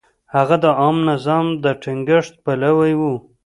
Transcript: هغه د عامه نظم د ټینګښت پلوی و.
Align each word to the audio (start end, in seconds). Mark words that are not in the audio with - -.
هغه 0.35 0.55
د 0.63 0.65
عامه 0.79 1.03
نظم 1.07 1.45
د 1.63 1.65
ټینګښت 1.81 2.33
پلوی 2.43 2.93
و. 2.99 3.01